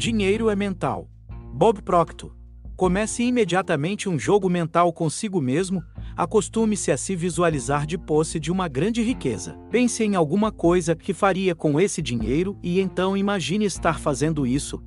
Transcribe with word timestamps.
Dinheiro 0.00 0.48
é 0.48 0.56
mental. 0.56 1.10
Bob 1.52 1.82
Proctor. 1.82 2.34
Comece 2.74 3.22
imediatamente 3.22 4.08
um 4.08 4.18
jogo 4.18 4.48
mental 4.48 4.90
consigo 4.94 5.42
mesmo, 5.42 5.84
acostume-se 6.16 6.90
a 6.90 6.96
se 6.96 7.14
visualizar 7.14 7.84
de 7.84 7.98
posse 7.98 8.40
de 8.40 8.50
uma 8.50 8.66
grande 8.66 9.02
riqueza. 9.02 9.58
Pense 9.70 10.02
em 10.02 10.14
alguma 10.14 10.50
coisa 10.50 10.96
que 10.96 11.12
faria 11.12 11.54
com 11.54 11.78
esse 11.78 12.00
dinheiro 12.00 12.58
e 12.62 12.80
então 12.80 13.14
imagine 13.14 13.66
estar 13.66 14.00
fazendo 14.00 14.46
isso, 14.46 14.82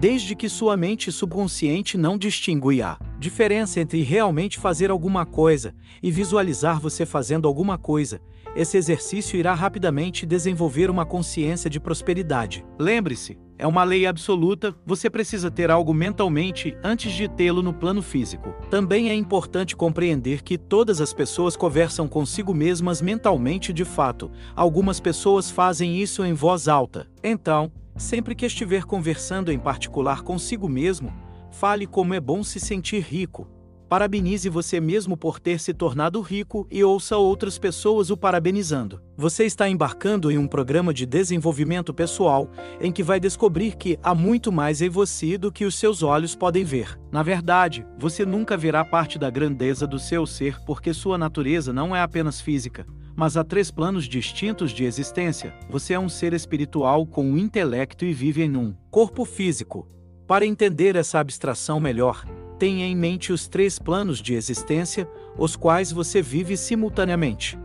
desde 0.00 0.34
que 0.34 0.48
sua 0.48 0.76
mente 0.76 1.12
subconsciente 1.12 1.96
não 1.96 2.18
distingue 2.18 2.82
a 2.82 2.98
diferença 3.18 3.80
entre 3.80 4.02
realmente 4.02 4.58
fazer 4.58 4.90
alguma 4.90 5.26
coisa 5.26 5.74
e 6.02 6.10
visualizar 6.10 6.80
você 6.80 7.04
fazendo 7.04 7.48
alguma 7.48 7.76
coisa. 7.76 8.20
Esse 8.54 8.76
exercício 8.76 9.38
irá 9.38 9.54
rapidamente 9.54 10.24
desenvolver 10.24 10.90
uma 10.90 11.04
consciência 11.04 11.68
de 11.68 11.78
prosperidade. 11.78 12.64
Lembre-se, 12.78 13.38
é 13.58 13.66
uma 13.66 13.84
lei 13.84 14.06
absoluta, 14.06 14.74
você 14.86 15.10
precisa 15.10 15.50
ter 15.50 15.70
algo 15.70 15.92
mentalmente 15.92 16.76
antes 16.82 17.12
de 17.12 17.28
tê-lo 17.28 17.62
no 17.62 17.74
plano 17.74 18.00
físico. 18.00 18.54
Também 18.70 19.10
é 19.10 19.14
importante 19.14 19.76
compreender 19.76 20.42
que 20.42 20.56
todas 20.56 21.00
as 21.00 21.12
pessoas 21.12 21.56
conversam 21.56 22.08
consigo 22.08 22.54
mesmas 22.54 23.02
mentalmente 23.02 23.72
de 23.72 23.84
fato. 23.84 24.30
Algumas 24.54 25.00
pessoas 25.00 25.50
fazem 25.50 26.00
isso 26.00 26.24
em 26.24 26.32
voz 26.32 26.68
alta. 26.68 27.08
Então, 27.22 27.70
Sempre 27.98 28.36
que 28.36 28.46
estiver 28.46 28.84
conversando 28.84 29.50
em 29.50 29.58
particular 29.58 30.22
consigo 30.22 30.68
mesmo, 30.68 31.12
fale 31.58 31.88
como 31.88 32.14
é 32.14 32.20
bom 32.20 32.44
se 32.44 32.60
sentir 32.60 33.00
rico. 33.00 33.48
Parabenize 33.88 34.48
você 34.48 34.78
mesmo 34.78 35.16
por 35.16 35.40
ter 35.40 35.58
se 35.58 35.74
tornado 35.74 36.20
rico 36.20 36.68
e 36.70 36.84
ouça 36.84 37.16
outras 37.16 37.58
pessoas 37.58 38.10
o 38.10 38.16
parabenizando. 38.16 39.02
Você 39.16 39.44
está 39.44 39.68
embarcando 39.68 40.30
em 40.30 40.38
um 40.38 40.46
programa 40.46 40.94
de 40.94 41.04
desenvolvimento 41.04 41.92
pessoal 41.92 42.48
em 42.80 42.92
que 42.92 43.02
vai 43.02 43.18
descobrir 43.18 43.76
que 43.76 43.98
há 44.04 44.14
muito 44.14 44.52
mais 44.52 44.80
em 44.80 44.88
você 44.88 45.36
do 45.36 45.50
que 45.50 45.64
os 45.64 45.74
seus 45.74 46.00
olhos 46.00 46.36
podem 46.36 46.62
ver. 46.62 46.96
Na 47.10 47.24
verdade, 47.24 47.84
você 47.98 48.24
nunca 48.24 48.56
verá 48.56 48.84
parte 48.84 49.18
da 49.18 49.28
grandeza 49.28 49.84
do 49.84 49.98
seu 49.98 50.26
ser 50.26 50.60
porque 50.64 50.94
sua 50.94 51.18
natureza 51.18 51.72
não 51.72 51.96
é 51.96 52.00
apenas 52.00 52.40
física 52.40 52.86
mas 53.16 53.36
há 53.36 53.42
três 53.42 53.68
planos 53.68 54.04
distintos 54.04 54.70
de 54.70 54.84
existência. 54.84 55.52
Você 55.68 55.92
é 55.92 55.98
um 55.98 56.08
ser 56.08 56.32
espiritual 56.32 57.04
com 57.04 57.24
um 57.24 57.36
intelecto 57.36 58.04
e 58.04 58.12
vive 58.12 58.44
em 58.44 58.56
um 58.56 58.72
corpo 58.92 59.24
físico. 59.24 59.88
Para 60.28 60.44
entender 60.44 60.94
essa 60.94 61.18
abstração 61.18 61.80
melhor, 61.80 62.22
tenha 62.58 62.84
em 62.86 62.94
mente 62.94 63.32
os 63.32 63.48
três 63.48 63.78
planos 63.78 64.20
de 64.20 64.34
existência, 64.34 65.08
os 65.38 65.56
quais 65.56 65.90
você 65.90 66.20
vive 66.20 66.54
simultaneamente. 66.54 67.58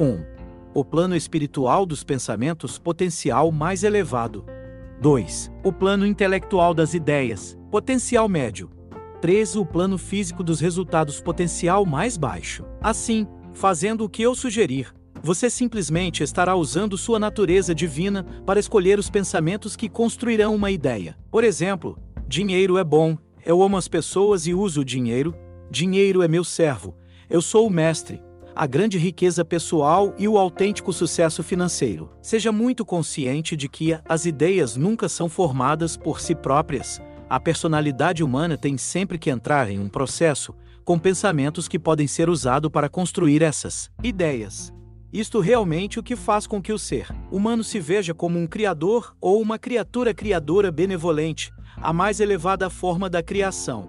1. 0.00 0.04
Um, 0.06 0.24
o 0.72 0.82
plano 0.82 1.14
espiritual 1.14 1.84
dos 1.84 2.02
pensamentos 2.02 2.78
potencial 2.78 3.52
mais 3.52 3.84
elevado. 3.84 4.46
2. 4.98 5.52
O 5.62 5.70
plano 5.70 6.06
intelectual 6.06 6.72
das 6.72 6.94
ideias, 6.94 7.54
potencial 7.70 8.30
médio. 8.30 8.70
3. 9.20 9.54
O 9.56 9.66
plano 9.66 9.98
físico 9.98 10.42
dos 10.42 10.58
resultados 10.58 11.20
potencial 11.20 11.84
mais 11.84 12.16
baixo. 12.16 12.64
Assim, 12.80 13.26
fazendo 13.52 14.04
o 14.04 14.08
que 14.08 14.22
eu 14.22 14.34
sugerir, 14.34 14.90
você 15.22 15.50
simplesmente 15.50 16.22
estará 16.22 16.56
usando 16.56 16.96
sua 16.96 17.18
natureza 17.18 17.74
divina 17.74 18.24
para 18.46 18.58
escolher 18.58 18.98
os 18.98 19.10
pensamentos 19.10 19.76
que 19.76 19.86
construirão 19.86 20.54
uma 20.54 20.70
ideia. 20.70 21.14
Por 21.30 21.44
exemplo, 21.44 22.05
dinheiro 22.28 22.76
é 22.76 22.82
bom, 22.82 23.16
eu 23.44 23.62
amo 23.62 23.76
as 23.76 23.86
pessoas 23.86 24.46
e 24.46 24.54
uso 24.54 24.80
o 24.80 24.84
dinheiro, 24.84 25.34
dinheiro 25.70 26.22
é 26.22 26.28
meu 26.28 26.42
servo, 26.42 26.94
eu 27.30 27.40
sou 27.40 27.66
o 27.66 27.70
mestre, 27.70 28.20
a 28.54 28.66
grande 28.66 28.98
riqueza 28.98 29.44
pessoal 29.44 30.12
e 30.18 30.26
o 30.26 30.36
autêntico 30.36 30.92
sucesso 30.92 31.42
financeiro. 31.42 32.10
Seja 32.20 32.50
muito 32.50 32.84
consciente 32.84 33.56
de 33.56 33.68
que 33.68 33.96
as 34.08 34.24
ideias 34.24 34.76
nunca 34.76 35.08
são 35.08 35.28
formadas 35.28 35.96
por 35.96 36.20
si 36.20 36.34
próprias. 36.34 37.00
A 37.28 37.38
personalidade 37.38 38.24
humana 38.24 38.56
tem 38.56 38.78
sempre 38.78 39.18
que 39.18 39.30
entrar 39.30 39.70
em 39.70 39.78
um 39.78 39.88
processo 39.88 40.54
com 40.84 40.98
pensamentos 40.98 41.68
que 41.68 41.78
podem 41.78 42.06
ser 42.06 42.28
usados 42.28 42.70
para 42.70 42.88
construir 42.88 43.42
essas 43.42 43.90
ideias. 44.02 44.72
Isto 45.12 45.40
realmente 45.40 45.98
o 45.98 46.02
que 46.02 46.16
faz 46.16 46.46
com 46.46 46.60
que 46.60 46.72
o 46.72 46.78
ser 46.78 47.08
humano 47.30 47.62
se 47.62 47.78
veja 47.78 48.12
como 48.14 48.38
um 48.38 48.46
criador 48.46 49.14
ou 49.20 49.40
uma 49.40 49.58
criatura 49.58 50.12
criadora 50.12 50.72
benevolente, 50.72 51.52
a 51.86 51.92
mais 51.92 52.18
elevada 52.18 52.68
forma 52.68 53.08
da 53.08 53.22
criação. 53.22 53.88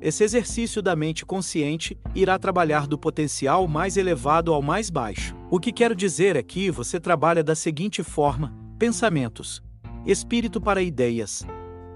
Esse 0.00 0.24
exercício 0.24 0.82
da 0.82 0.96
mente 0.96 1.24
consciente 1.24 1.96
irá 2.12 2.36
trabalhar 2.40 2.88
do 2.88 2.98
potencial 2.98 3.68
mais 3.68 3.96
elevado 3.96 4.52
ao 4.52 4.60
mais 4.60 4.90
baixo. 4.90 5.32
O 5.48 5.60
que 5.60 5.70
quero 5.70 5.94
dizer 5.94 6.34
é 6.34 6.42
que 6.42 6.72
você 6.72 6.98
trabalha 6.98 7.44
da 7.44 7.54
seguinte 7.54 8.02
forma: 8.02 8.52
pensamentos, 8.80 9.62
espírito 10.04 10.60
para 10.60 10.82
ideias, 10.82 11.46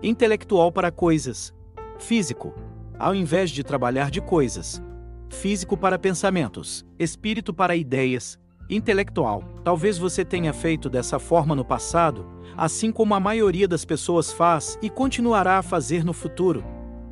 intelectual 0.00 0.70
para 0.70 0.92
coisas, 0.92 1.52
físico, 1.98 2.54
ao 2.96 3.12
invés 3.12 3.50
de 3.50 3.64
trabalhar 3.64 4.08
de 4.08 4.20
coisas, 4.20 4.80
físico 5.30 5.76
para 5.76 5.98
pensamentos, 5.98 6.86
espírito 6.96 7.52
para 7.52 7.74
ideias, 7.74 8.38
intelectual. 8.70 9.42
Talvez 9.64 9.98
você 9.98 10.24
tenha 10.24 10.52
feito 10.52 10.88
dessa 10.88 11.18
forma 11.18 11.54
no 11.54 11.64
passado, 11.64 12.26
assim 12.56 12.92
como 12.92 13.14
a 13.14 13.20
maioria 13.20 13.66
das 13.66 13.84
pessoas 13.84 14.32
faz 14.32 14.78
e 14.80 14.88
continuará 14.88 15.58
a 15.58 15.62
fazer 15.62 16.04
no 16.04 16.12
futuro. 16.12 16.64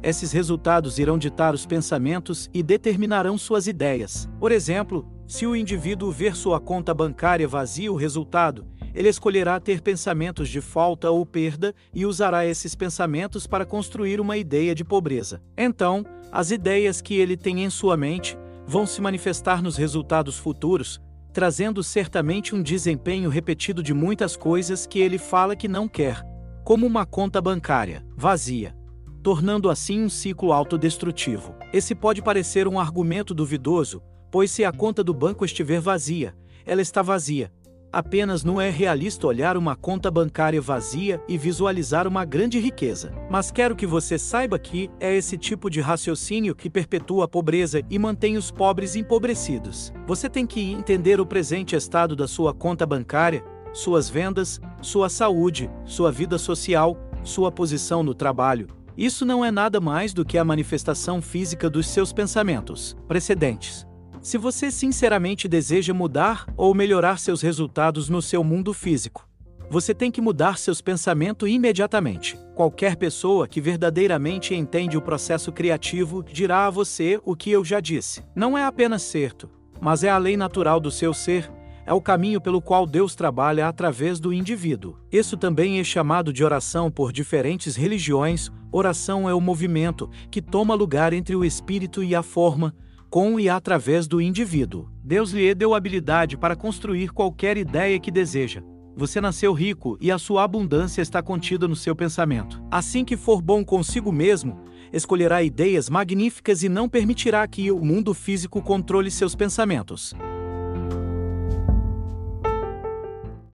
Esses 0.03 0.31
resultados 0.31 0.99
irão 0.99 1.19
ditar 1.19 1.55
os 1.55 1.67
pensamentos 1.67 2.49
e 2.55 2.63
determinarão 2.63 3.37
suas 3.37 3.67
ideias. 3.67 4.29
Por 4.39 4.53
exemplo, 4.53 5.07
se 5.27 5.47
o 5.47 5.57
indivíduo 5.57 6.13
ver 6.13 6.37
sua 6.37 6.61
conta 6.61 6.95
bancária 6.95 7.49
vazia, 7.49 7.93
o 7.93 7.97
resultado, 7.97 8.65
ele 8.95 9.09
escolherá 9.09 9.61
ter 9.61 9.81
pensamentos 9.81 10.49
de 10.49 10.61
falta 10.61 11.11
ou 11.11 11.27
perda 11.27 11.75
e 11.93 12.07
usará 12.07 12.47
esses 12.47 12.75
pensamentos 12.75 13.47
para 13.47 13.67
construir 13.67 14.21
uma 14.21 14.37
ideia 14.37 14.75
de 14.75 14.85
pobreza. 14.85 15.43
Então, 15.57 16.05
as 16.31 16.51
ideias 16.51 17.01
que 17.01 17.15
ele 17.17 17.37
tem 17.37 17.65
em 17.65 17.71
sua 17.71 17.97
mente 17.97 18.39
vão 18.67 18.87
se 18.87 19.01
manifestar 19.01 19.63
nos 19.63 19.77
resultados 19.77 20.39
futuros, 20.39 21.01
trazendo 21.33 21.83
certamente 21.83 22.55
um 22.55 22.63
desempenho 22.63 23.31
repetido 23.31 23.83
de 23.83 23.93
muitas 23.95 24.37
coisas 24.37 24.87
que 24.87 24.99
ele 24.99 25.19
fala 25.19 25.57
que 25.57 25.69
não 25.69 25.89
quer, 25.89 26.23
como 26.65 26.87
uma 26.87 27.07
conta 27.07 27.41
bancária 27.41 28.05
vazia, 28.17 28.75
tornando 29.23 29.71
assim 29.71 30.03
um 30.03 30.09
ciclo 30.09 30.53
autodestrutivo. 30.53 31.55
Esse 31.73 31.95
pode 31.95 32.23
parecer 32.23 32.67
um 32.67 32.79
argumento 32.79 33.35
duvidoso, 33.35 34.03
pois 34.31 34.51
se 34.51 34.65
a 34.65 34.73
conta 34.73 35.03
do 35.03 35.15
banco 35.15 35.45
estiver 35.45 35.81
vazia, 35.81 36.35
ela 36.65 36.83
está 36.83 37.03
vazia, 37.03 37.53
Apenas 37.91 38.45
não 38.45 38.61
é 38.61 38.69
realista 38.69 39.27
olhar 39.27 39.57
uma 39.57 39.75
conta 39.75 40.11
bancária 40.11 40.61
vazia 40.61 41.23
e 41.27 41.39
visualizar 41.39 42.07
uma 42.07 42.25
grande 42.25 42.59
riqueza. 42.59 43.15
Mas 43.31 43.51
quero 43.51 43.75
que 43.75 43.87
você 43.87 44.19
saiba 44.19 44.59
que 44.59 44.91
é 45.01 45.17
esse 45.17 45.39
tipo 45.39 45.71
de 45.71 45.81
raciocínio 45.81 46.55
que 46.55 46.69
perpetua 46.69 47.25
a 47.25 47.29
pobreza 47.29 47.81
e 47.89 47.99
mantém 47.99 48.37
os 48.37 48.51
pobres 48.51 48.95
empobrecidos. 48.95 49.91
Você 50.07 50.29
tem 50.29 50.47
que 50.47 50.61
entender 50.73 51.19
o 51.19 51.27
presente 51.27 51.75
estado 51.75 52.15
da 52.15 52.29
sua 52.29 52.53
conta 52.53 52.85
bancária, 52.85 53.43
suas 53.73 54.11
vendas, 54.11 54.61
sua 54.83 55.09
saúde, 55.09 55.71
sua 55.87 56.13
vida 56.13 56.37
social, 56.37 56.95
sua 57.25 57.51
posição 57.51 58.03
no 58.03 58.15
trabalho. 58.15 58.69
Isso 58.99 59.25
não 59.25 59.43
é 59.43 59.51
nada 59.51 59.81
mais 59.81 60.13
do 60.13 60.25
que 60.25 60.37
a 60.37 60.45
manifestação 60.45 61.23
física 61.23 61.71
dos 61.71 61.87
seus 61.87 62.13
pensamentos 62.13 62.97
precedentes. 63.07 63.88
Se 64.29 64.37
você 64.37 64.71
sinceramente 64.71 65.49
deseja 65.49 65.95
mudar 65.95 66.45
ou 66.55 66.75
melhorar 66.75 67.19
seus 67.19 67.41
resultados 67.41 68.11
no 68.11 68.21
seu 68.21 68.45
mundo 68.45 68.75
físico, 68.75 69.27
você 69.71 69.95
tem 69.95 70.11
que 70.11 70.21
mudar 70.21 70.59
seus 70.59 70.83
pensamentos 70.83 71.49
imediatamente. 71.49 72.39
Qualquer 72.55 72.97
pessoa 72.97 73.49
que 73.49 73.59
verdadeiramente 73.59 74.55
entende 74.55 74.99
o 74.99 75.01
processo 75.01 75.51
criativo 75.51 76.23
dirá 76.23 76.67
a 76.67 76.71
você 76.71 77.19
o 77.25 77.35
que 77.35 77.51
eu 77.51 77.65
já 77.65 77.81
disse. 77.81 78.23
Não 78.37 78.59
é 78.59 78.65
apenas 78.65 79.01
certo, 79.01 79.49
mas 79.81 80.05
é 80.05 80.11
a 80.11 80.19
lei 80.19 80.37
natural 80.37 80.79
do 80.79 80.91
seu 80.91 81.15
ser, 81.15 81.51
é 81.87 81.95
o 81.95 82.03
caminho 82.03 82.39
pelo 82.39 82.61
qual 82.61 82.87
Deus 82.87 83.15
trabalha 83.15 83.67
através 83.67 84.21
do 84.21 84.31
indivíduo. 84.31 84.99
Isso 85.11 85.39
também 85.39 85.81
é 85.81 85.85
chamado 85.85 86.35
de 86.35 86.45
oração 86.45 86.91
por 86.91 87.15
diferentes 87.15 87.77
religiões. 87.77 88.53
Oração 88.71 89.27
é 89.27 89.33
o 89.33 89.41
movimento 89.41 90.11
que 90.31 90.43
toma 90.43 90.75
lugar 90.75 91.15
entre 91.15 91.35
o 91.35 91.47
espírito 91.47 92.05
e 92.05 92.15
a 92.15 92.23
forma, 92.23 92.75
com 93.11 93.39
e 93.39 93.49
através 93.49 94.07
do 94.07 94.21
indivíduo. 94.21 94.89
Deus 95.03 95.31
lhe 95.31 95.55
deu 95.55 95.75
habilidade 95.75 96.37
para 96.37 96.57
construir 96.57 97.11
qualquer 97.11 97.57
ideia 97.57 97.99
que 97.99 98.11
deseja. 98.11 98.63
Você 98.97 99.21
nasceu 99.21 99.53
rico 99.53 99.97
e 100.01 100.11
a 100.11 100.19
sua 100.19 100.43
abundância 100.43 101.01
está 101.01 101.23
contida 101.23 101.69
no 101.69 101.77
seu 101.77 101.95
pensamento. 101.95 102.61
Assim 102.71 103.05
que 103.05 103.17
for 103.17 103.41
bom 103.41 103.65
consigo 103.65 104.11
mesmo, 104.11 104.61
escolherá 104.93 105.43
ideias 105.43 105.89
magníficas 105.89 106.63
e 106.63 106.69
não 106.69 106.89
permitirá 106.89 107.47
que 107.47 107.71
o 107.71 107.79
mundo 107.79 108.13
físico 108.13 108.61
controle 108.61 109.11
seus 109.11 109.35
pensamentos. 109.37 110.15